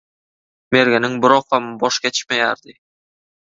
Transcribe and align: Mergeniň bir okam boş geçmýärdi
Mergeniň 0.75 1.17
bir 1.27 1.35
okam 1.37 1.69
boş 1.85 2.01
geçmýärdi 2.09 2.77